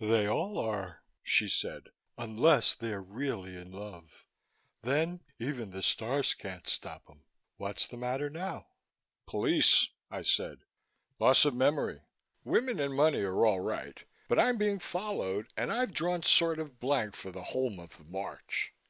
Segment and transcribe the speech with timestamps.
[0.00, 4.24] "They all are," she said, "unless they're really in love.
[4.80, 7.24] Then even the stars can't stop 'em.
[7.58, 8.68] What's the matter now?"
[9.26, 10.60] "Police," I said.
[11.18, 12.00] "Loss of memory.
[12.42, 16.80] Women and money are all right but I'm being followed and I've drawn sort of
[16.80, 18.72] blank for the whole month of March.